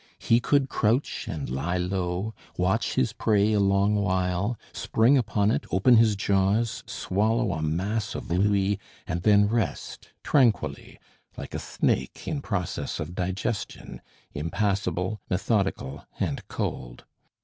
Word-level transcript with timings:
He 0.17 0.39
could 0.39 0.67
crouch 0.67 1.27
and 1.27 1.47
lie 1.47 1.77
low, 1.77 2.33
watch 2.57 2.95
his 2.95 3.13
prey 3.13 3.53
a 3.53 3.59
long 3.59 3.93
while, 3.93 4.57
spring 4.73 5.15
upon 5.15 5.51
it, 5.51 5.63
open 5.69 5.97
his 5.97 6.15
jaws, 6.15 6.83
swallow 6.87 7.51
a 7.53 7.61
mass 7.61 8.15
of 8.15 8.31
louis, 8.31 8.79
and 9.05 9.21
then 9.21 9.47
rest 9.47 10.09
tranquilly 10.23 10.97
like 11.37 11.53
a 11.53 11.59
snake 11.59 12.27
in 12.27 12.41
process 12.41 12.99
of 12.99 13.13
digestion, 13.13 14.01
impassible, 14.33 15.21
methodical, 15.29 16.07
and 16.19 16.47
cold. 16.47 17.05